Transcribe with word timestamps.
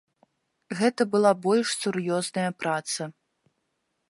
Гэта 0.79 1.07
была 1.13 1.33
больш 1.49 1.67
сур'ёзная 1.83 2.51
праца. 2.63 3.01